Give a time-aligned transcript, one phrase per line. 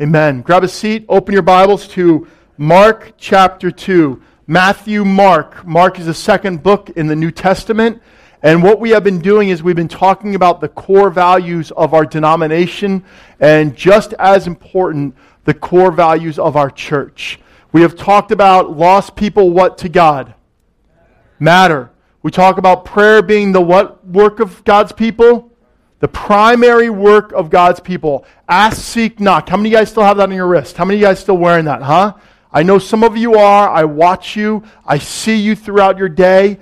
[0.00, 0.42] Amen.
[0.42, 2.26] Grab a seat, open your Bibles to
[2.58, 4.20] Mark chapter 2.
[4.48, 5.64] Matthew, Mark.
[5.64, 8.02] Mark is the second book in the New Testament.
[8.42, 11.94] And what we have been doing is we've been talking about the core values of
[11.94, 13.04] our denomination
[13.38, 17.38] and just as important, the core values of our church.
[17.70, 20.34] We have talked about lost people what to God?
[21.38, 21.92] Matter.
[22.20, 25.52] We talk about prayer being the what work of God's people?
[26.04, 28.26] The primary work of God's people.
[28.46, 29.48] Ask, seek, knock.
[29.48, 30.76] How many of you guys still have that on your wrist?
[30.76, 32.12] How many of you guys still wearing that, huh?
[32.52, 33.70] I know some of you are.
[33.70, 34.64] I watch you.
[34.84, 36.58] I see you throughout your day.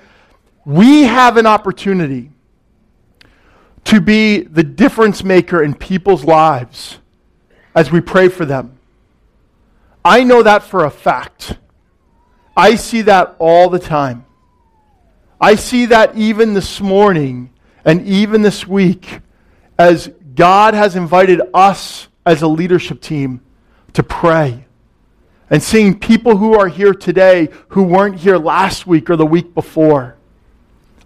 [0.64, 2.30] We have an opportunity
[3.86, 6.98] to be the difference maker in people's lives
[7.74, 8.78] as we pray for them.
[10.05, 11.59] I know that for a fact.
[12.56, 14.24] I see that all the time.
[15.41, 17.50] I see that even this morning
[17.84, 19.19] and even this week
[19.82, 23.41] as God has invited us as a leadership team
[23.95, 24.64] to pray.
[25.50, 29.55] And seeing people who are here today who weren't here last week or the week
[29.55, 30.16] before.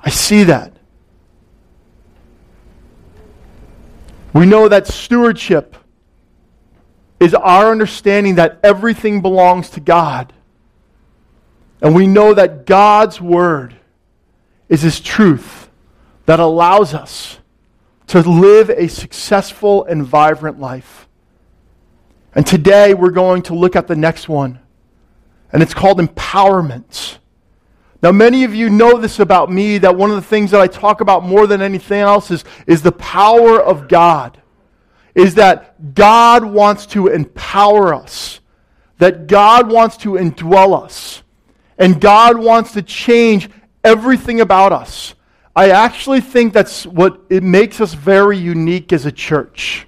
[0.04, 0.74] I see that.
[4.34, 5.74] We know that stewardship
[7.18, 10.34] is our understanding that everything belongs to God.
[11.80, 13.74] And we know that God's word
[14.68, 15.70] is his truth
[16.26, 17.38] that allows us
[18.08, 21.08] to live a successful and vibrant life.
[22.34, 24.60] And today we're going to look at the next one,
[25.52, 27.18] and it's called empowerment.
[28.02, 30.66] Now, many of you know this about me that one of the things that I
[30.66, 34.40] talk about more than anything else is, is the power of God.
[35.14, 38.40] Is that God wants to empower us,
[38.98, 41.22] that God wants to indwell us,
[41.78, 43.48] and God wants to change
[43.82, 45.15] everything about us.
[45.56, 49.86] I actually think that's what it makes us very unique as a church.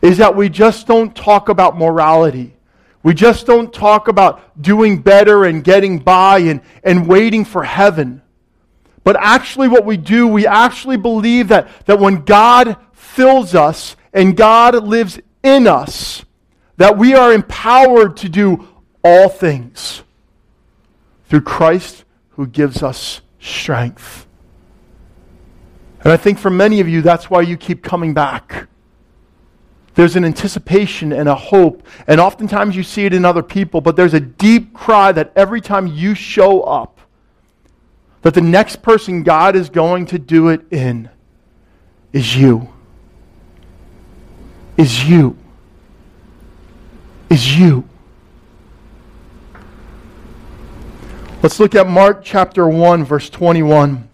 [0.00, 2.54] Is that we just don't talk about morality.
[3.02, 8.22] We just don't talk about doing better and getting by and, and waiting for heaven.
[9.02, 14.36] But actually, what we do, we actually believe that, that when God fills us and
[14.36, 16.24] God lives in us,
[16.76, 18.68] that we are empowered to do
[19.02, 20.04] all things
[21.28, 24.27] through Christ who gives us strength.
[26.04, 28.68] And I think for many of you, that's why you keep coming back.
[29.94, 33.96] There's an anticipation and a hope, and oftentimes you see it in other people, but
[33.96, 37.00] there's a deep cry that every time you show up,
[38.22, 41.10] that the next person God is going to do it in
[42.12, 42.68] is you.
[44.76, 45.36] Is you.
[47.28, 47.88] Is you.
[51.42, 54.07] Let's look at Mark chapter 1, verse 21.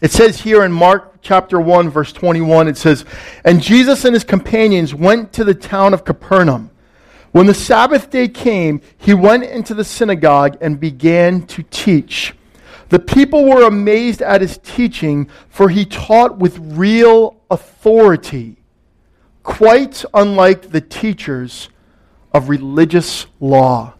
[0.00, 3.04] It says here in Mark chapter 1, verse 21, it says,
[3.44, 6.70] And Jesus and his companions went to the town of Capernaum.
[7.32, 12.34] When the Sabbath day came, he went into the synagogue and began to teach.
[12.88, 18.56] The people were amazed at his teaching, for he taught with real authority,
[19.42, 21.68] quite unlike the teachers
[22.32, 23.94] of religious law.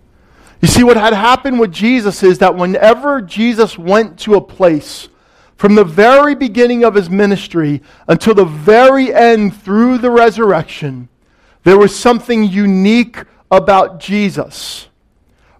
[0.60, 5.08] You see, what had happened with Jesus is that whenever Jesus went to a place,
[5.56, 11.08] from the very beginning of his ministry until the very end through the resurrection,
[11.64, 13.18] there was something unique
[13.50, 14.88] about Jesus.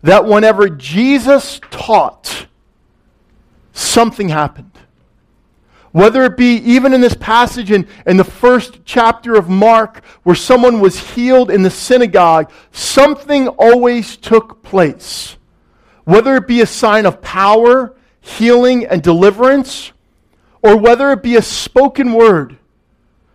[0.03, 2.47] That whenever Jesus taught,
[3.73, 4.71] something happened.
[5.93, 10.37] Whether it be even in this passage in, in the first chapter of Mark, where
[10.37, 15.39] someone was healed in the synagogue, something always took place.
[16.05, 17.96] Whether it be a sign of power,
[18.26, 19.92] healing and deliverance,
[20.62, 22.59] or whether it be a spoken word.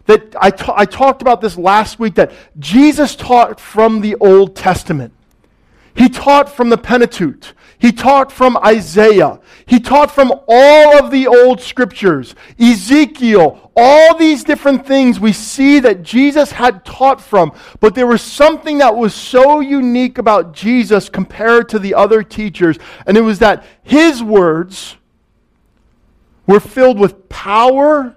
[0.06, 5.13] That I, I talked about this last week that Jesus taught from the Old Testament.
[5.96, 7.53] He taught from the Pentateuch.
[7.81, 9.40] He taught from Isaiah.
[9.66, 12.36] He taught from all of the old scriptures.
[12.59, 17.53] Ezekiel, all these different things we see that Jesus had taught from.
[17.80, 22.78] But there was something that was so unique about Jesus compared to the other teachers.
[23.07, 24.98] And it was that his words
[26.45, 28.16] were filled with power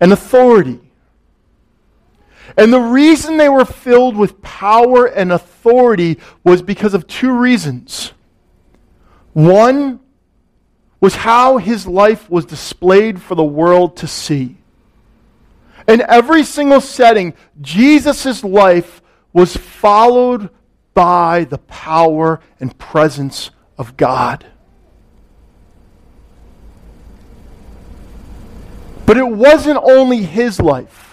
[0.00, 0.80] and authority.
[2.56, 8.12] And the reason they were filled with power and authority was because of two reasons.
[9.32, 10.00] One
[11.00, 14.56] was how his life was displayed for the world to see.
[15.86, 19.00] In every single setting, Jesus' life
[19.32, 20.50] was followed
[20.94, 24.44] by the power and presence of God.
[29.06, 31.07] But it wasn't only his life,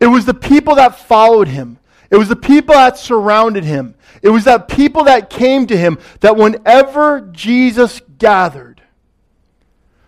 [0.00, 1.78] it was the people that followed him.
[2.10, 3.94] It was the people that surrounded him.
[4.22, 8.82] It was that people that came to him that whenever Jesus gathered,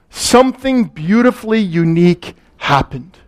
[0.09, 3.19] something beautifully unique happened.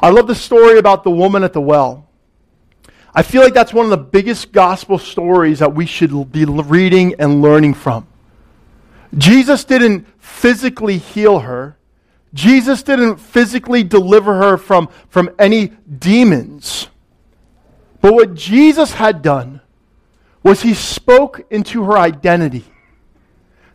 [0.00, 2.08] I love the story about the woman at the well.
[3.14, 7.14] I feel like that's one of the biggest gospel stories that we should be reading
[7.18, 8.06] and learning from.
[9.16, 11.76] Jesus didn't physically heal her.
[12.34, 16.88] Jesus didn't physically deliver her from, from any demons.
[18.00, 19.60] But what Jesus had done
[20.42, 22.64] was he spoke into her identity.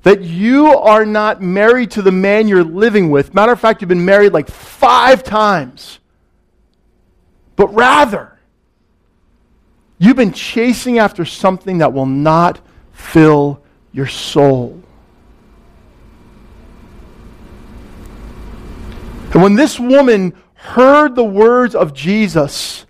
[0.03, 3.33] That you are not married to the man you're living with.
[3.33, 5.99] Matter of fact, you've been married like five times.
[7.55, 8.37] But rather,
[9.97, 12.59] you've been chasing after something that will not
[12.93, 13.61] fill
[13.91, 14.81] your soul.
[19.31, 22.85] And when this woman heard the words of Jesus,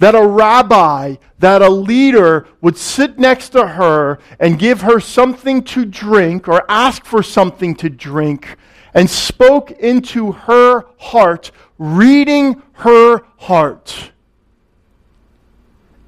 [0.00, 5.62] that a rabbi, that a leader would sit next to her and give her something
[5.64, 8.56] to drink or ask for something to drink,
[8.94, 14.10] and spoke into her heart, reading her heart.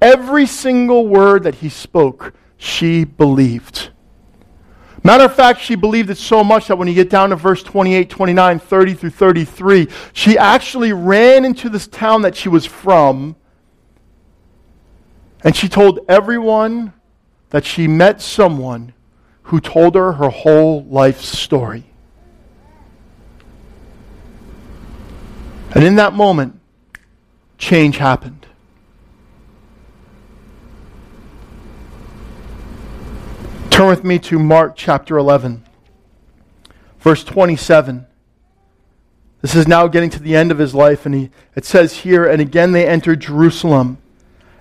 [0.01, 3.92] Every single word that he spoke, she believed.
[5.03, 7.61] Matter of fact, she believed it so much that when you get down to verse
[7.61, 13.35] 28, 29, 30 through 33, she actually ran into this town that she was from
[15.43, 16.93] and she told everyone
[17.49, 18.93] that she met someone
[19.43, 21.83] who told her her whole life story.
[25.75, 26.59] And in that moment,
[27.57, 28.45] change happened.
[33.73, 35.63] Turn with me to Mark chapter 11,
[36.99, 38.05] verse 27.
[39.41, 42.23] This is now getting to the end of his life, and he, it says here,
[42.23, 43.97] and again they entered Jerusalem.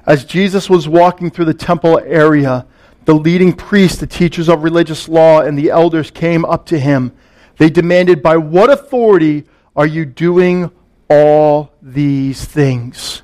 [0.07, 2.65] As Jesus was walking through the temple area,
[3.05, 7.13] the leading priests, the teachers of religious law, and the elders came up to him.
[7.59, 9.45] They demanded, By what authority
[9.77, 10.71] are you doing
[11.11, 13.21] all these things?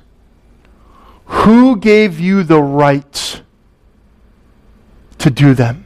[1.25, 3.41] Who gave you the right
[5.19, 5.85] to do them?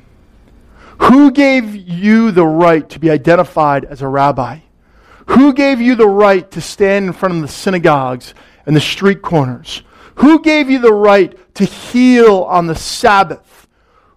[1.00, 4.59] Who gave you the right to be identified as a rabbi?
[5.27, 8.33] Who gave you the right to stand in front of the synagogues
[8.65, 9.83] and the street corners?
[10.15, 13.68] Who gave you the right to heal on the Sabbath?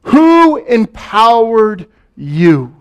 [0.02, 2.74] Who empowered you?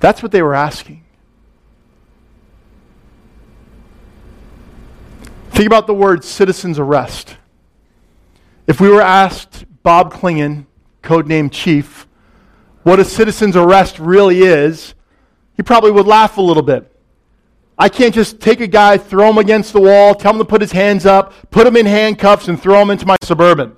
[0.00, 1.04] That's what they were asking.
[5.50, 7.36] Think about the word citizen's arrest.
[8.70, 10.64] If we were asked Bob Klingon,
[11.02, 12.06] codename Chief,
[12.84, 14.94] what a citizen's arrest really is,
[15.56, 16.88] he probably would laugh a little bit.
[17.76, 20.60] I can't just take a guy, throw him against the wall, tell him to put
[20.60, 23.74] his hands up, put him in handcuffs, and throw him into my suburban.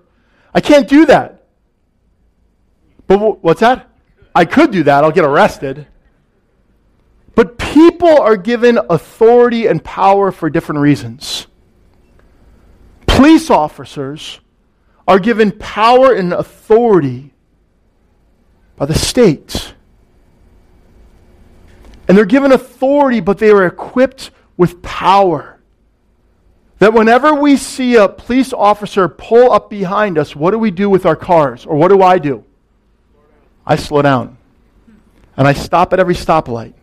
[0.53, 1.47] I can't do that.
[3.07, 3.89] But what's that?
[4.35, 5.05] I could do that.
[5.05, 5.87] I'll get arrested.
[7.35, 11.47] But people are given authority and power for different reasons.
[13.07, 14.39] Police officers
[15.07, 17.33] are given power and authority
[18.77, 19.75] by the state.
[22.09, 25.61] And they're given authority, but they are equipped with power.
[26.79, 30.91] That whenever we see a police officer pull up behind us, what do we do
[30.91, 31.65] with our cars?
[31.65, 32.45] Or what do I do?
[33.65, 34.37] I slow down.
[35.37, 36.75] And I stop at every stoplight.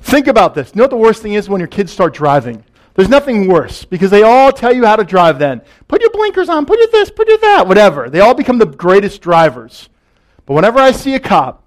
[0.00, 0.70] Think about this.
[0.74, 2.64] You know what the worst thing is when your kids start driving?
[2.94, 5.60] There's nothing worse because they all tell you how to drive then.
[5.86, 8.10] Put blinkers on, put it this, put it that, whatever.
[8.10, 9.88] They all become the greatest drivers.
[10.44, 11.64] But whenever I see a cop,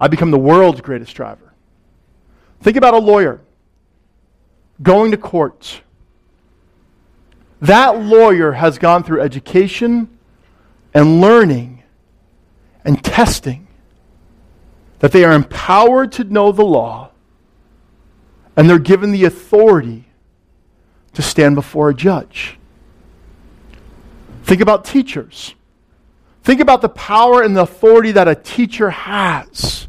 [0.00, 1.52] I become the world's greatest driver.
[2.62, 3.42] Think about a lawyer
[4.82, 5.82] going to court.
[7.60, 10.08] That lawyer has gone through education
[10.94, 11.82] and learning
[12.82, 13.68] and testing
[15.00, 17.10] that they are empowered to know the law
[18.56, 20.06] and they're given the authority
[21.12, 22.58] to stand before a judge.
[24.42, 25.54] Think about teachers.
[26.42, 29.88] Think about the power and the authority that a teacher has.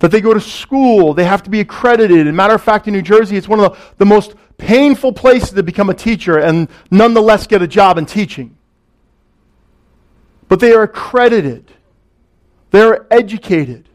[0.00, 2.26] That they go to school, they have to be accredited.
[2.26, 5.52] And matter of fact, in New Jersey, it's one of the, the most painful places
[5.52, 8.56] to become a teacher and nonetheless get a job in teaching.
[10.48, 11.70] But they are accredited,
[12.70, 13.88] they are educated.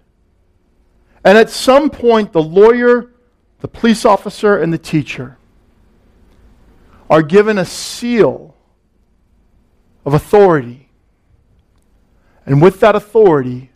[1.24, 3.12] And at some point, the lawyer,
[3.60, 5.38] the police officer, and the teacher
[7.10, 8.56] are given a seal
[10.08, 10.88] of authority.
[12.46, 13.72] And with that authority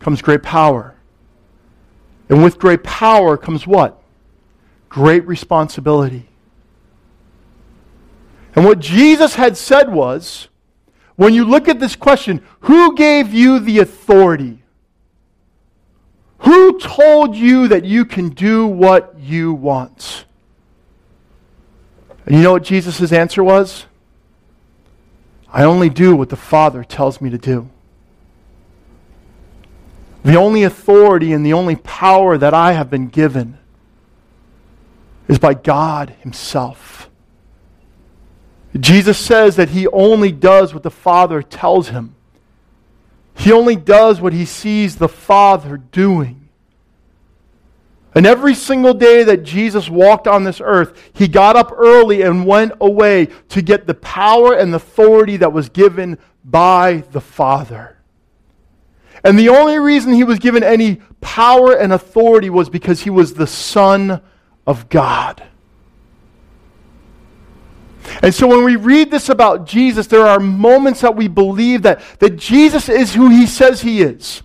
[0.00, 0.96] comes great power.
[2.28, 4.02] And with great power comes what?
[4.88, 6.28] Great responsibility.
[8.56, 10.48] And what Jesus had said was
[11.14, 14.64] when you look at this question, who gave you the authority?
[16.38, 20.24] Who told you that you can do what you want?
[22.26, 23.86] And you know what Jesus' answer was?
[25.54, 27.70] I only do what the Father tells me to do.
[30.24, 33.58] The only authority and the only power that I have been given
[35.28, 37.08] is by God Himself.
[38.80, 42.16] Jesus says that He only does what the Father tells Him.
[43.36, 46.43] He only does what He sees the Father doing.
[48.14, 52.46] And every single day that Jesus walked on this earth, he got up early and
[52.46, 57.98] went away to get the power and authority that was given by the Father.
[59.24, 63.34] And the only reason he was given any power and authority was because he was
[63.34, 64.20] the Son
[64.66, 65.42] of God.
[68.22, 72.00] And so when we read this about Jesus, there are moments that we believe that,
[72.20, 74.42] that Jesus is who he says he is.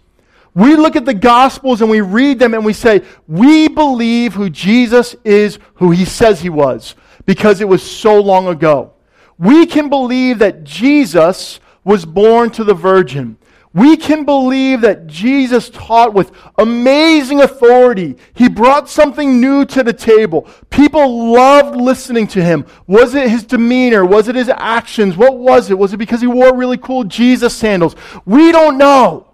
[0.59, 4.49] We look at the Gospels and we read them and we say, we believe who
[4.49, 8.91] Jesus is, who he says he was, because it was so long ago.
[9.37, 13.37] We can believe that Jesus was born to the Virgin.
[13.73, 18.17] We can believe that Jesus taught with amazing authority.
[18.33, 20.45] He brought something new to the table.
[20.69, 22.65] People loved listening to him.
[22.85, 24.03] Was it his demeanor?
[24.03, 25.15] Was it his actions?
[25.15, 25.77] What was it?
[25.77, 27.95] Was it because he wore really cool Jesus sandals?
[28.25, 29.28] We don't know.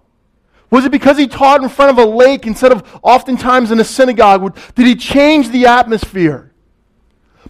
[0.70, 3.84] Was it because he taught in front of a lake instead of oftentimes in a
[3.84, 4.58] synagogue?
[4.74, 6.52] Did he change the atmosphere?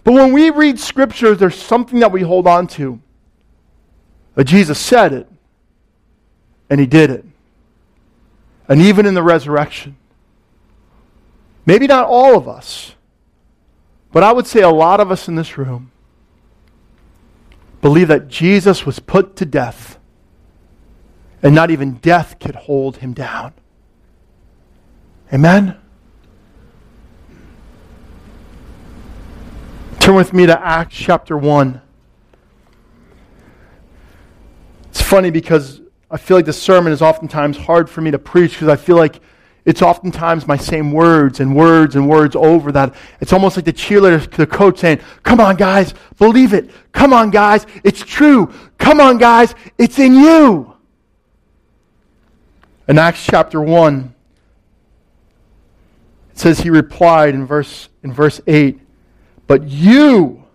[0.03, 3.01] But when we read scriptures, there's something that we hold on to.
[4.43, 5.27] Jesus said it,
[6.69, 7.25] and he did it.
[8.69, 9.95] And even in the resurrection.
[11.65, 12.93] Maybe not all of us,
[14.13, 15.91] but I would say a lot of us in this room
[17.81, 19.96] believe that Jesus was put to death
[21.43, 23.53] and not even death could hold him down.
[25.33, 25.77] Amen?
[29.99, 31.81] Turn with me to Acts chapter 1.
[34.89, 38.53] It's funny because I feel like the sermon is oftentimes hard for me to preach
[38.53, 39.19] because I feel like
[39.65, 42.95] it's oftentimes my same words and words and words over that.
[43.19, 46.71] It's almost like the cheerleader, the coach saying, Come on, guys, believe it.
[46.93, 48.53] Come on, guys, it's true.
[48.77, 50.76] Come on, guys, it's in you.
[52.87, 54.13] In Acts chapter 1,
[56.31, 58.79] it says he replied in verse, in verse 8,
[59.45, 60.45] But you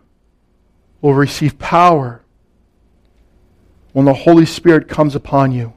[1.03, 2.23] will receive power
[3.93, 5.75] when the Holy Spirit comes upon you.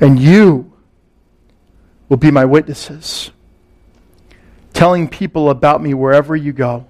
[0.00, 0.72] And you
[2.08, 3.30] will be my witnesses,
[4.72, 6.86] telling people about me wherever you go,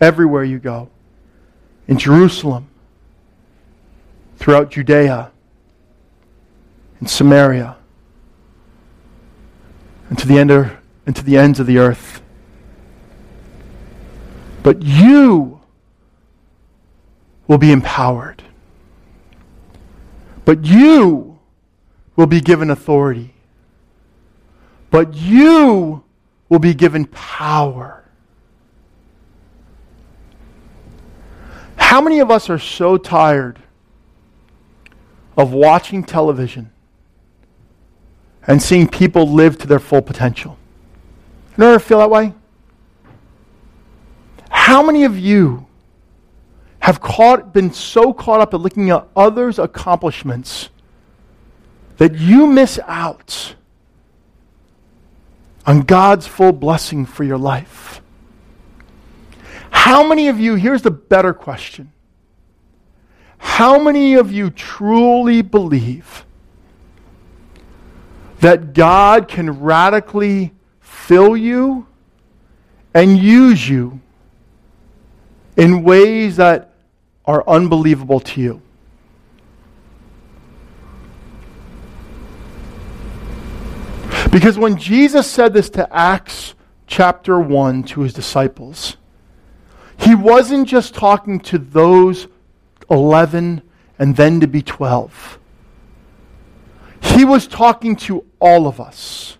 [0.00, 0.88] everywhere you go,
[1.86, 2.70] in Jerusalem,
[4.38, 5.32] throughout Judea
[7.00, 7.76] in Samaria
[10.08, 10.76] and to the end of,
[11.06, 12.22] and to the ends of the earth.
[14.62, 15.60] But you
[17.46, 18.42] will be empowered.
[20.44, 21.38] But you
[22.16, 23.34] will be given authority.
[24.90, 26.02] But you
[26.48, 28.04] will be given power.
[31.76, 33.58] How many of us are so tired
[35.36, 36.70] of watching television
[38.48, 40.56] and seeing people live to their full potential.
[41.56, 42.32] You ever feel that way?
[44.48, 45.66] How many of you
[46.80, 50.70] have caught, been so caught up at looking at others' accomplishments
[51.98, 53.54] that you miss out
[55.66, 58.00] on God's full blessing for your life?
[59.70, 61.92] How many of you, here's the better question.
[63.36, 66.24] How many of you truly believe
[68.40, 71.86] that God can radically fill you
[72.94, 74.00] and use you
[75.56, 76.72] in ways that
[77.24, 78.62] are unbelievable to you.
[84.30, 86.54] Because when Jesus said this to Acts
[86.86, 88.96] chapter 1 to his disciples,
[89.96, 92.28] he wasn't just talking to those
[92.90, 93.62] 11
[93.98, 95.37] and then to be 12.
[97.00, 99.38] He was talking to all of us.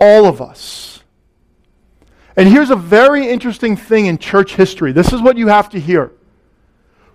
[0.00, 1.02] All of us.
[2.36, 4.92] And here's a very interesting thing in church history.
[4.92, 6.12] This is what you have to hear.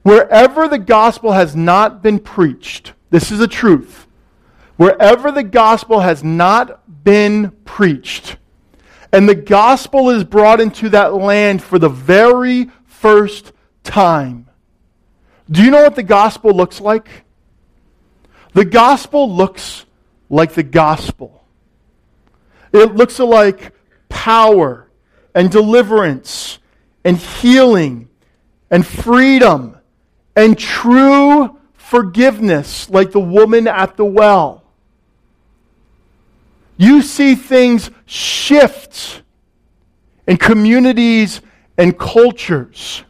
[0.01, 4.07] Wherever the gospel has not been preached, this is the truth.
[4.79, 8.38] wherever the gospel has not been preached,
[9.11, 13.51] and the gospel is brought into that land for the very first
[13.83, 14.47] time,
[15.51, 17.25] do you know what the gospel looks like?
[18.53, 19.85] The gospel looks
[20.29, 21.43] like the gospel.
[22.73, 23.73] It looks like
[24.09, 24.89] power
[25.33, 26.59] and deliverance
[27.03, 28.09] and healing
[28.69, 29.77] and freedom
[30.35, 34.63] and true forgiveness, like the woman at the well.
[36.77, 39.23] You see things shift
[40.27, 41.41] in communities
[41.77, 43.03] and cultures.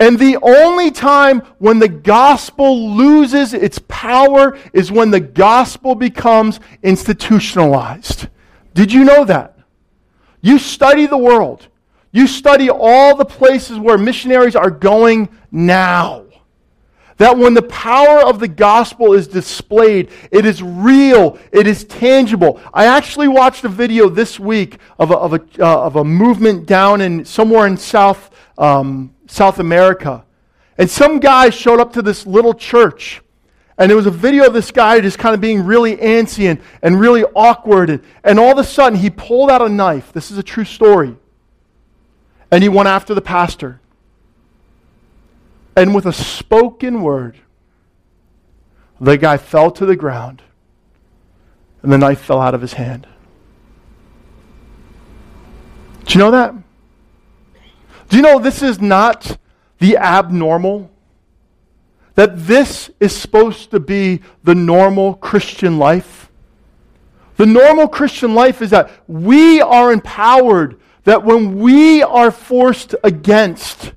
[0.00, 6.58] And the only time when the gospel loses its power is when the gospel becomes
[6.82, 8.28] institutionalized.
[8.72, 9.58] Did you know that?
[10.40, 11.68] You study the world.
[12.12, 16.24] You study all the places where missionaries are going now.
[17.18, 22.58] That when the power of the gospel is displayed, it is real, it is tangible.
[22.72, 26.64] I actually watched a video this week of a, of a, uh, of a movement
[26.64, 30.24] down in somewhere in South, um, South America.
[30.76, 33.22] And some guy showed up to this little church.
[33.78, 36.60] And there was a video of this guy just kind of being really antsy and,
[36.82, 37.90] and really awkward.
[37.90, 40.12] And, and all of a sudden, he pulled out a knife.
[40.12, 41.16] This is a true story.
[42.50, 43.80] And he went after the pastor.
[45.76, 47.38] And with a spoken word,
[49.00, 50.42] the guy fell to the ground
[51.82, 53.06] and the knife fell out of his hand.
[56.04, 56.54] Do you know that?
[58.10, 59.38] Do you know this is not
[59.78, 60.90] the abnormal?
[62.16, 66.28] That this is supposed to be the normal Christian life?
[67.36, 73.92] The normal Christian life is that we are empowered, that when we are forced against,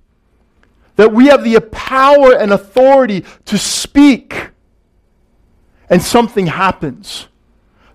[0.96, 4.52] that we have the power and authority to speak,
[5.90, 7.28] and something happens.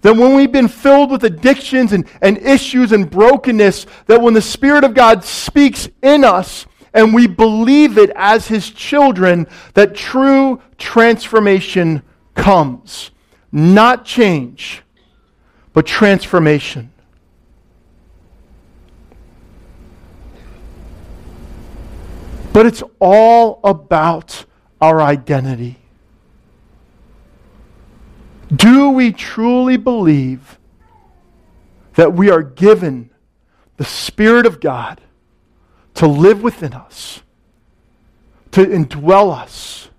[0.08, 4.40] That when we've been filled with addictions and, and issues and brokenness, that when the
[4.40, 10.62] Spirit of God speaks in us and we believe it as His children, that true
[10.78, 12.02] transformation
[12.34, 13.10] comes.
[13.52, 14.82] Not change,
[15.74, 16.90] but transformation.
[22.54, 24.46] But it's all about
[24.80, 25.77] our identity.
[28.54, 30.58] Do we truly believe
[31.94, 33.10] that we are given
[33.76, 35.00] the Spirit of God
[35.94, 37.22] to live within us,
[38.52, 39.90] to indwell us,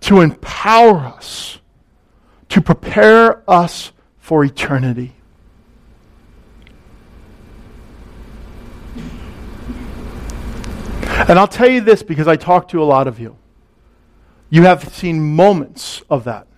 [0.00, 1.58] to empower us,
[2.48, 5.14] to prepare us for eternity?
[11.26, 13.36] And I'll tell you this because I talk to a lot of you.
[14.50, 16.48] You have seen moments of that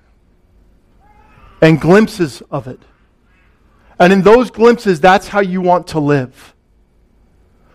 [1.61, 2.81] and glimpses of it.
[3.99, 6.55] And in those glimpses, that's how you want to live.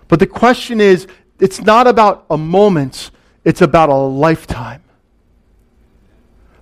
[0.08, 1.08] But the question is
[1.40, 3.12] it's not about a moment,
[3.44, 4.84] it's about a lifetime.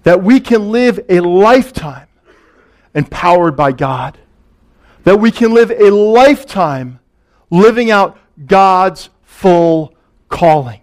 [0.04, 2.08] That we can live a lifetime
[2.96, 4.18] empowered by God.
[5.04, 7.00] That we can live a lifetime
[7.50, 9.96] living out God's full
[10.30, 10.82] calling.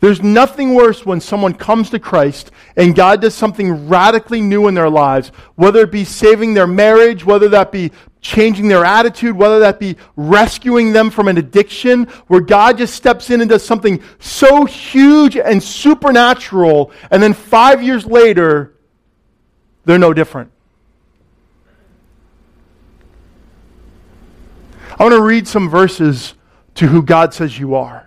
[0.00, 4.74] There's nothing worse when someone comes to Christ and God does something radically new in
[4.74, 9.60] their lives, whether it be saving their marriage, whether that be changing their attitude, whether
[9.60, 14.02] that be rescuing them from an addiction, where God just steps in and does something
[14.18, 18.74] so huge and supernatural, and then five years later,
[19.84, 20.50] they're no different.
[24.98, 26.34] I want to read some verses
[26.76, 28.05] to who God says you are.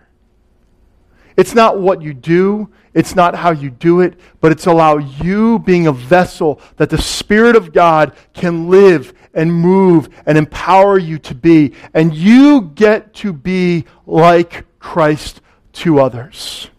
[1.39, 5.59] It's not what you do, it's not how you do it, but it's allow you
[5.59, 11.17] being a vessel that the Spirit of God can live and move and empower you
[11.19, 11.75] to be.
[11.93, 15.39] And you get to be like Christ
[15.75, 16.69] to others.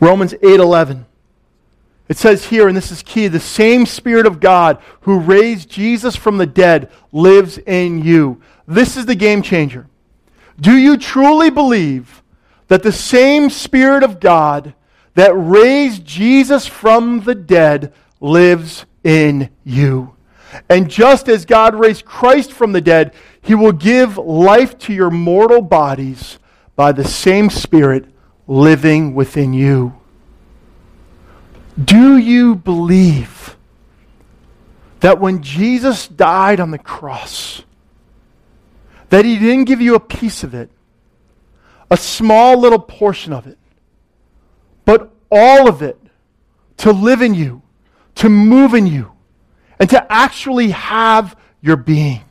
[0.00, 1.04] Romans 8:11
[2.08, 6.16] it says here, and this is key the same Spirit of God who raised Jesus
[6.16, 8.42] from the dead lives in you.
[8.66, 9.86] This is the game changer.
[10.60, 12.22] Do you truly believe
[12.68, 14.74] that the same Spirit of God
[15.14, 20.14] that raised Jesus from the dead lives in you?
[20.68, 25.10] And just as God raised Christ from the dead, he will give life to your
[25.10, 26.38] mortal bodies
[26.76, 28.06] by the same Spirit
[28.46, 29.94] living within you.
[31.82, 33.56] Do you believe
[35.00, 37.62] that when Jesus died on the cross,
[39.14, 40.68] that He didn't give you a piece of it,
[41.88, 43.56] a small little portion of it,
[44.84, 45.96] but all of it
[46.78, 47.62] to live in you,
[48.16, 49.12] to move in you
[49.78, 52.24] and to actually have your being.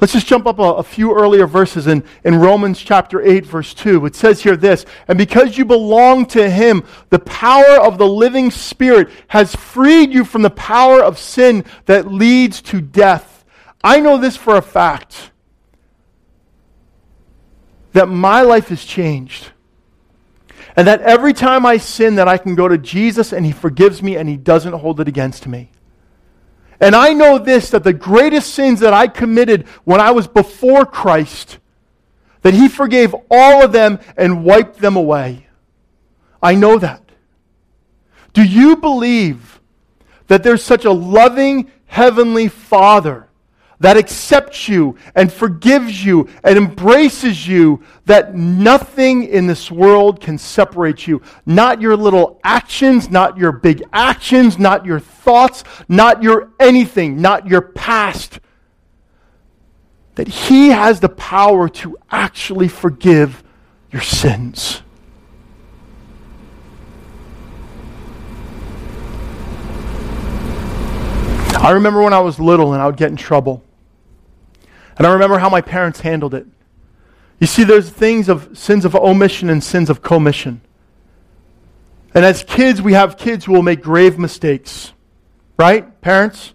[0.00, 3.72] Let's just jump up a, a, few earlier verses in, in Romans chapter 8, verse
[3.72, 4.06] 2.
[4.06, 8.50] It says here this And because you belong to him, the power of the living
[8.50, 13.29] Spirit has freed you from the power of sin that leads to death.
[13.82, 15.30] I know this for a fact
[17.92, 19.50] that my life has changed.
[20.76, 24.02] And that every time I sin that I can go to Jesus and he forgives
[24.02, 25.70] me and he doesn't hold it against me.
[26.80, 30.86] And I know this that the greatest sins that I committed when I was before
[30.86, 31.58] Christ,
[32.40, 35.46] that He forgave all of them and wiped them away.
[36.42, 37.02] I know that.
[38.32, 39.60] Do you believe
[40.28, 43.28] that there's such a loving Heavenly Father
[43.80, 50.36] that accepts you and forgives you and embraces you, that nothing in this world can
[50.36, 51.22] separate you.
[51.46, 57.46] Not your little actions, not your big actions, not your thoughts, not your anything, not
[57.46, 58.38] your past.
[60.16, 63.42] That He has the power to actually forgive
[63.90, 64.82] your sins.
[71.56, 73.64] I remember when I was little and I would get in trouble.
[75.00, 76.46] And I remember how my parents handled it.
[77.38, 80.60] You see, there's things of sins of omission and sins of commission.
[82.12, 84.92] And as kids, we have kids who will make grave mistakes.
[85.56, 85.98] Right?
[86.02, 86.52] Parents?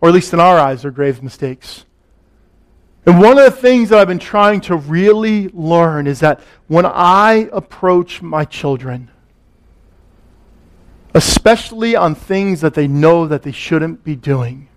[0.00, 1.84] Or at least in our eyes, they're grave mistakes.
[3.04, 6.86] And one of the things that I've been trying to really learn is that when
[6.86, 9.10] I approach my children,
[11.12, 14.68] especially on things that they know that they shouldn't be doing,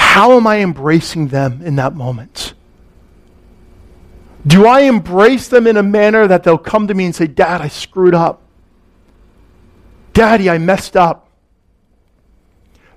[0.00, 2.54] how am I embracing them in that moment?
[4.46, 7.60] Do I embrace them in a manner that they'll come to me and say, Dad,
[7.60, 8.40] I screwed up.
[10.14, 11.28] Daddy, I messed up.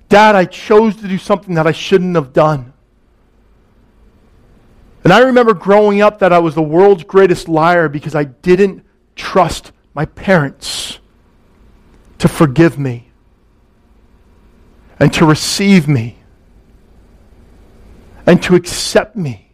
[0.08, 2.72] Dad, I chose to do something that I shouldn't have done.
[5.04, 8.82] And I remember growing up that I was the world's greatest liar because I didn't
[9.14, 10.98] trust my parents
[12.18, 13.10] to forgive me
[14.98, 16.23] and to receive me
[18.26, 19.44] and to accept me.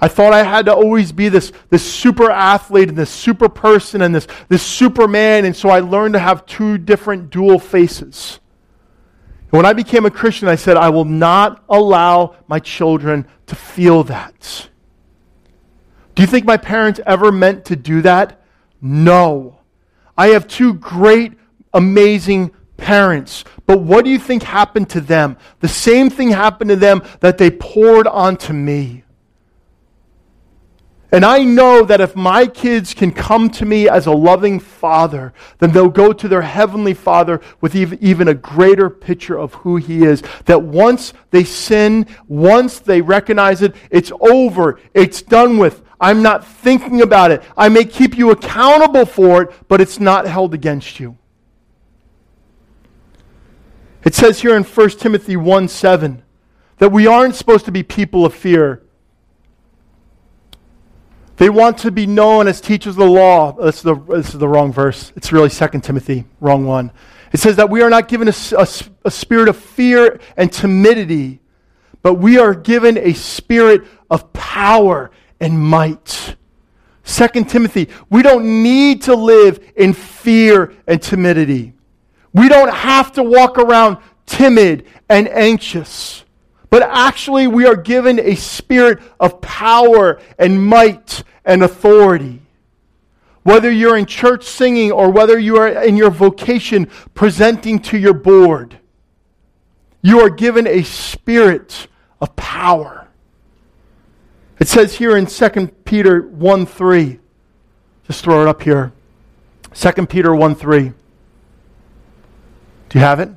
[0.00, 4.02] I thought I had to always be this, this super athlete and this super person
[4.02, 8.38] and this, this superman, and so I learned to have two different dual faces.
[9.44, 13.54] And when I became a Christian, I said, I will not allow my children to
[13.54, 14.68] feel that.
[16.14, 18.42] Do you think my parents ever meant to do that?
[18.80, 19.60] No.
[20.18, 21.32] I have two great,
[21.72, 23.44] amazing parents.
[23.66, 25.36] But what do you think happened to them?
[25.60, 29.04] The same thing happened to them that they poured onto me.
[31.14, 35.32] And I know that if my kids can come to me as a loving father,
[35.58, 40.02] then they'll go to their heavenly father with even a greater picture of who he
[40.02, 40.24] is.
[40.46, 45.82] That once they sin, once they recognize it, it's over, it's done with.
[46.00, 47.44] I'm not thinking about it.
[47.56, 51.16] I may keep you accountable for it, but it's not held against you.
[54.04, 56.22] It says here in 1 Timothy 1 7
[56.78, 58.82] that we aren't supposed to be people of fear.
[61.36, 63.56] They want to be known as teachers of the law.
[63.58, 65.12] Oh, this is the, this is the wrong verse.
[65.16, 66.92] It's really 2 Timothy, wrong one.
[67.32, 68.68] It says that we are not given a, a,
[69.04, 71.40] a spirit of fear and timidity,
[72.02, 76.36] but we are given a spirit of power and might.
[77.04, 81.74] 2 Timothy, we don't need to live in fear and timidity.
[82.34, 86.24] We don't have to walk around timid and anxious.
[86.68, 92.42] But actually, we are given a spirit of power and might and authority.
[93.44, 98.14] Whether you're in church singing or whether you are in your vocation presenting to your
[98.14, 98.80] board,
[100.02, 101.86] you are given a spirit
[102.20, 103.06] of power.
[104.58, 107.20] It says here in 2 Peter 1 3,
[108.06, 108.92] just throw it up here.
[109.74, 110.92] 2 Peter 1 3.
[112.94, 113.28] Do you have it?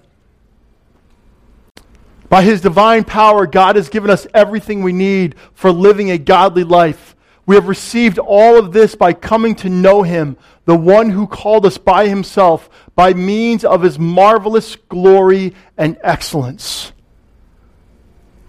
[2.29, 6.63] By his divine power, God has given us everything we need for living a godly
[6.63, 7.15] life.
[7.47, 11.65] We have received all of this by coming to know him, the one who called
[11.65, 16.91] us by himself, by means of his marvelous glory and excellence.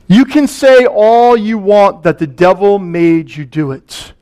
[0.08, 4.12] You can say all you want that the devil made you do it.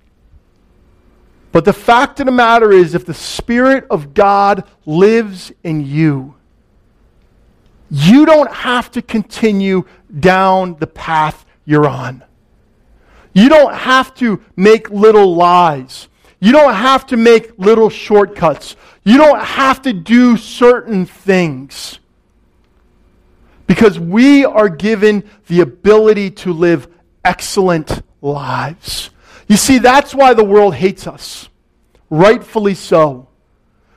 [1.50, 6.35] But the fact of the matter is, if the Spirit of God lives in you,
[7.90, 9.84] you don't have to continue
[10.20, 12.24] down the path you're on.
[13.32, 16.08] You don't have to make little lies.
[16.40, 18.76] You don't have to make little shortcuts.
[19.04, 21.98] You don't have to do certain things.
[23.66, 26.88] Because we are given the ability to live
[27.24, 29.10] excellent lives.
[29.48, 31.48] You see, that's why the world hates us.
[32.10, 33.25] Rightfully so.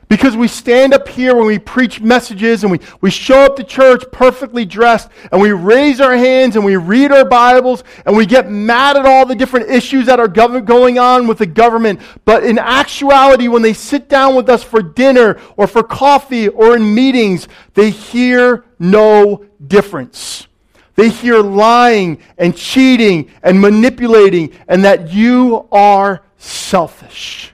[0.09, 3.63] Because we stand up here when we preach messages and we, we show up to
[3.63, 8.25] church perfectly dressed and we raise our hands and we read our Bibles and we
[8.25, 12.01] get mad at all the different issues that are gov- going on with the government.
[12.25, 16.75] But in actuality, when they sit down with us for dinner or for coffee or
[16.75, 20.47] in meetings, they hear no difference.
[20.95, 27.53] They hear lying and cheating and manipulating and that you are selfish.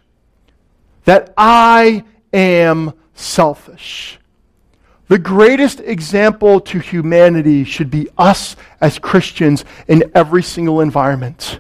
[1.04, 4.20] That I am selfish.
[5.08, 11.60] The greatest example to humanity should be us as Christians in every single environment.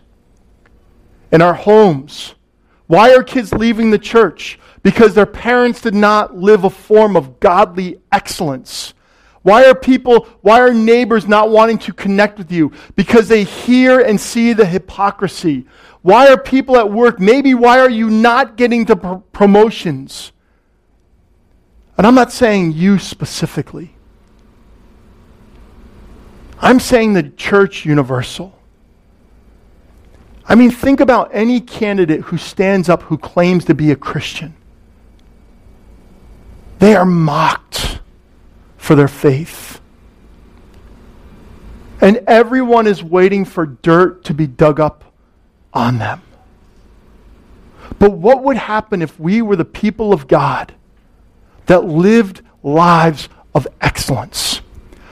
[1.31, 2.35] In our homes.
[2.88, 4.59] Why are kids leaving the church?
[4.83, 8.93] Because their parents did not live a form of godly excellence.
[9.41, 12.71] Why are people, why are neighbors not wanting to connect with you?
[12.95, 15.67] Because they hear and see the hypocrisy.
[16.01, 20.31] Why are people at work, maybe why are you not getting the pr- promotions?
[21.97, 23.95] And I'm not saying you specifically.
[26.60, 28.58] I'm saying the church universal.
[30.47, 34.55] I mean, think about any candidate who stands up who claims to be a Christian.
[36.79, 37.99] They are mocked
[38.77, 39.81] for their faith.
[42.01, 45.03] And everyone is waiting for dirt to be dug up
[45.73, 46.21] on them.
[47.97, 50.73] But what would happen if we were the people of God?
[51.65, 54.62] That lived lives of excellence.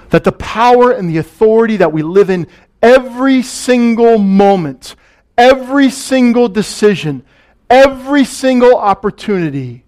[0.10, 2.48] That the power and the authority that we live in
[2.82, 4.96] every single moment,
[5.38, 7.24] every single decision,
[7.70, 9.84] every single opportunity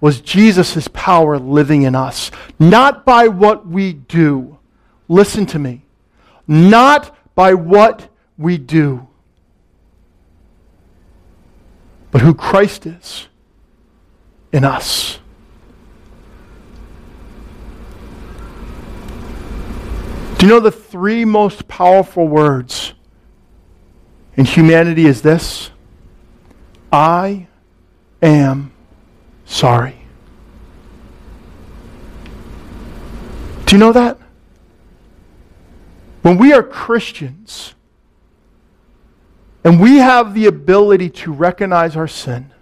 [0.00, 2.30] was Jesus' power living in us.
[2.58, 4.58] Not by what we do.
[5.08, 5.84] Listen to me.
[6.46, 9.06] Not by what we do,
[12.10, 13.28] but who Christ is
[14.52, 15.18] in us.
[20.38, 22.92] Do you know the three most powerful words
[24.36, 25.70] in humanity is this?
[26.92, 27.48] I
[28.20, 28.72] am
[29.46, 29.96] sorry.
[33.64, 34.18] Do you know that?
[36.22, 37.74] When we are Christians
[39.64, 42.52] and we have the ability to recognize our sin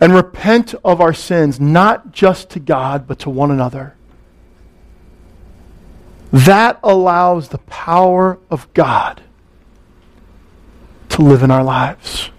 [0.00, 3.95] and repent of our sins, not just to God, but to one another
[6.32, 9.22] that allows the power of God
[11.10, 12.30] to live in our lives.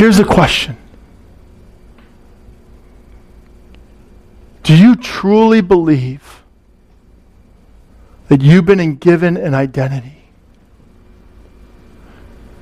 [0.00, 0.78] Here's a question
[4.62, 6.42] Do you truly believe
[8.28, 10.30] that you've been given an identity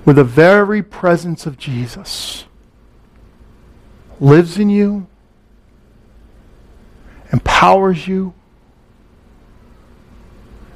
[0.05, 2.47] with the very presence of Jesus?
[4.21, 5.07] Lives in you,
[7.33, 8.35] empowers you,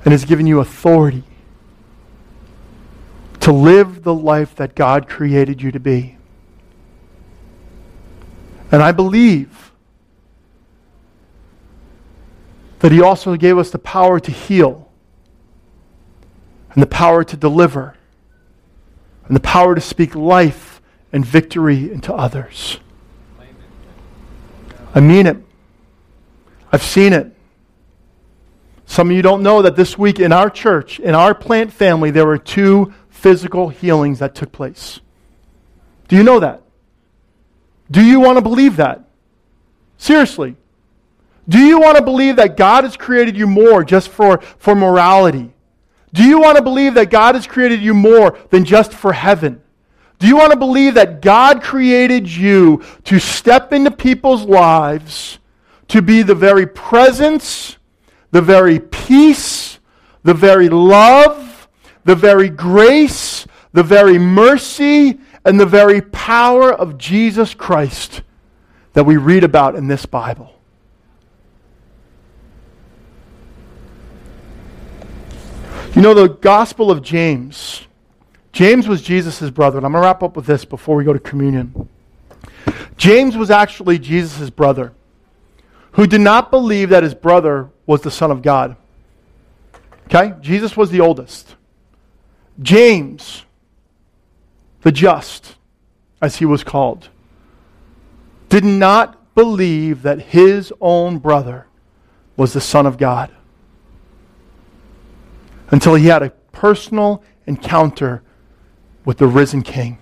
[0.05, 1.25] and has given you authority
[3.41, 6.17] to live the life that God created you to be.
[8.71, 9.73] And I believe
[12.79, 14.89] that He also gave us the power to heal,
[16.73, 17.97] and the power to deliver,
[19.27, 20.81] and the power to speak life
[21.13, 22.79] and victory into others.
[24.95, 25.37] I mean it.
[26.73, 27.35] I've seen it.
[28.87, 32.11] Some of you don't know that this week in our church, in our plant family,
[32.11, 35.01] there were two physical healings that took place.
[36.09, 36.63] Do you know that?
[37.91, 39.05] Do you want to believe that?
[39.97, 40.57] Seriously.
[41.49, 45.53] Do you want to believe that God has created you more just for, for morality?
[46.13, 49.63] Do you want to believe that God has created you more than just for heaven?
[50.23, 55.41] Do you want to believe that God created you to step into people's lives,
[55.89, 57.77] to be the very presence,
[58.31, 59.81] the very peace,
[60.23, 61.67] the very love,
[62.05, 68.23] the very grace, the very mercy, and the very power of Jesus Christ
[68.93, 70.55] that we read about in this Bible?
[75.97, 77.89] You know, the Gospel of James
[78.53, 79.79] James was Jesus' brother.
[79.79, 81.89] And I'm going to wrap up with this before we go to communion.
[82.97, 84.93] James was actually Jesus' brother
[85.93, 88.77] who did not believe that his brother was the Son of God.
[90.07, 90.35] Okay?
[90.41, 91.57] Jesus was the oldest.
[92.61, 93.45] James,
[94.83, 95.57] the just,
[96.21, 97.09] as he was called,
[98.49, 101.67] did not believe that his own brother
[102.37, 103.31] was the Son of God
[105.71, 108.23] until he had a personal encounter
[109.05, 109.99] with the risen King.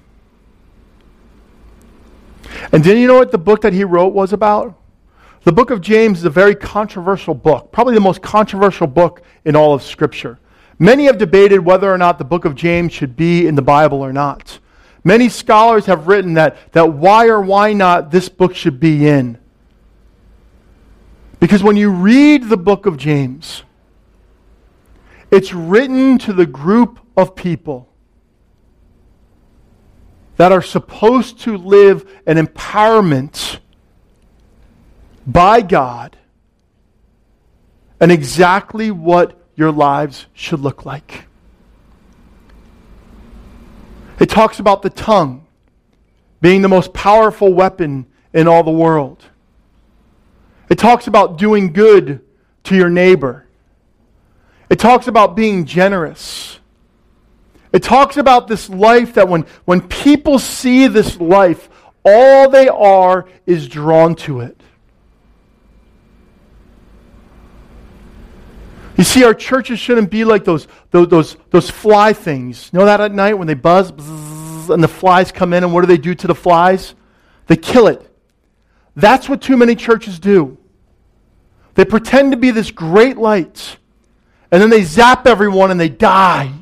[2.72, 4.76] And then you know what the book that he wrote was about?
[5.42, 9.56] The book of James is a very controversial book, probably the most controversial book in
[9.56, 10.38] all of Scripture.
[10.78, 14.02] Many have debated whether or not the book of James should be in the Bible
[14.02, 14.58] or not.
[15.02, 19.38] Many scholars have written that, that why or why not this book should be in.
[21.38, 23.62] Because when you read the book of James,
[25.30, 27.89] it's written to the group of people
[30.40, 33.58] that are supposed to live an empowerment
[35.26, 36.16] by God
[38.00, 41.26] and exactly what your lives should look like.
[44.18, 45.46] It talks about the tongue
[46.40, 49.22] being the most powerful weapon in all the world.
[50.70, 52.24] It talks about doing good
[52.64, 53.46] to your neighbor.
[54.70, 56.59] It talks about being generous.
[57.72, 61.68] It talks about this life that when, when people see this life,
[62.04, 64.60] all they are is drawn to it.
[68.96, 72.68] You see, our churches shouldn't be like those, those, those, those fly things.
[72.72, 75.72] You know that at night when they buzz, buzz and the flies come in, and
[75.72, 76.94] what do they do to the flies?
[77.46, 78.06] They kill it.
[78.94, 80.58] That's what too many churches do.
[81.74, 83.78] They pretend to be this great light,
[84.50, 86.52] and then they zap everyone and they die.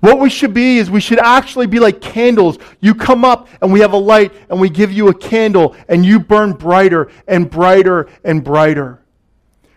[0.00, 2.58] What we should be is we should actually be like candles.
[2.80, 6.06] You come up and we have a light and we give you a candle and
[6.06, 9.02] you burn brighter and brighter and brighter.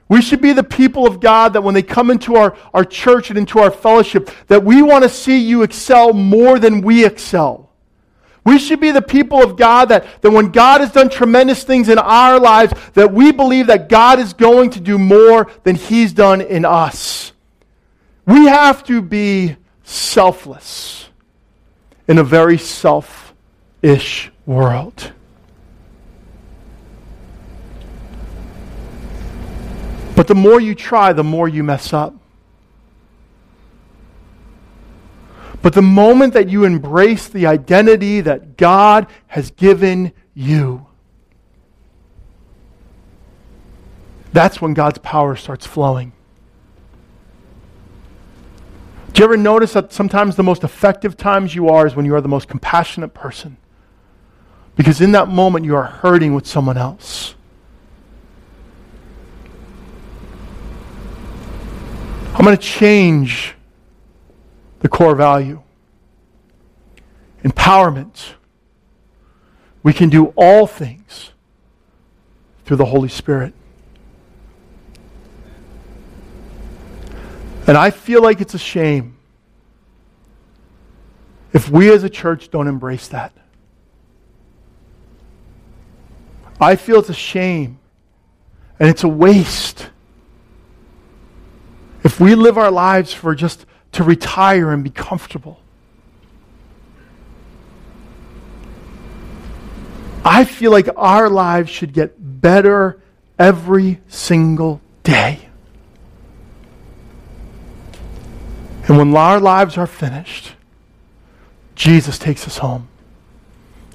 [0.07, 3.29] We should be the people of God that when they come into our, our church
[3.29, 7.69] and into our fellowship, that we want to see you excel more than we excel.
[8.43, 11.89] We should be the people of God that, that when God has done tremendous things
[11.89, 16.12] in our lives, that we believe that God is going to do more than He's
[16.12, 17.31] done in us.
[18.25, 21.09] We have to be selfless
[22.07, 25.11] in a very selfish world.
[30.15, 32.13] But the more you try, the more you mess up.
[35.61, 40.87] But the moment that you embrace the identity that God has given you,
[44.33, 46.13] that's when God's power starts flowing.
[49.13, 52.15] Do you ever notice that sometimes the most effective times you are is when you
[52.15, 53.58] are the most compassionate person?
[54.76, 57.36] Because in that moment you are hurting with someone else.
[62.34, 63.56] I'm going to change
[64.80, 65.62] the core value.
[67.43, 68.36] Empowerment.
[69.84, 71.32] We can do all things
[72.63, 73.54] through the Holy Spirit.
[77.67, 79.17] And I feel like it's a shame
[81.54, 83.34] if we as a church don't embrace that.
[86.60, 87.80] I feel it's a shame
[88.80, 89.89] and it's a waste
[92.04, 95.60] if we live our lives for just to retire and be comfortable.
[100.24, 103.02] I feel like our lives should get better
[103.39, 105.50] every single day.
[108.91, 110.51] And when our lives are finished,
[111.75, 112.89] Jesus takes us home.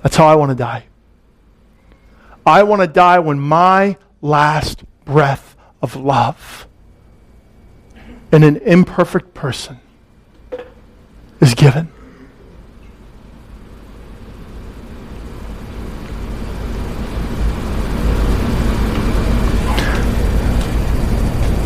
[0.02, 0.86] That's how I want to die.
[2.46, 6.66] I want to die when my last breath of love
[8.32, 9.80] in an imperfect person
[11.42, 11.92] is given.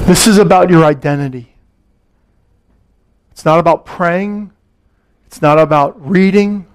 [0.08, 1.49] This is about your identity.
[3.40, 4.52] It's not about praying.
[5.26, 6.66] It's not about reading.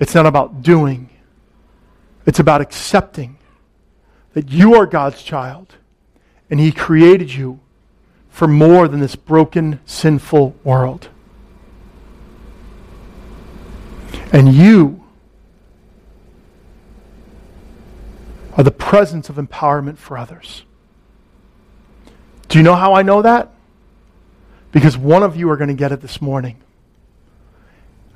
[0.00, 1.10] It's not about doing.
[2.26, 3.38] It's about accepting
[4.32, 5.76] that you are God's child
[6.50, 7.60] and He created you
[8.28, 11.08] for more than this broken, sinful world.
[14.32, 15.04] And you
[18.56, 20.64] are the presence of empowerment for others.
[22.48, 23.52] Do you know how I know that?
[24.72, 26.56] Because one of you are going to get it this morning.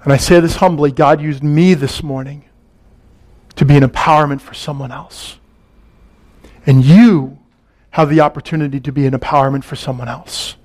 [0.02, 2.44] And I say this humbly God used me this morning
[3.56, 5.38] to be an empowerment for someone else.
[6.66, 7.38] And you
[7.90, 10.56] have the opportunity to be an empowerment for someone else.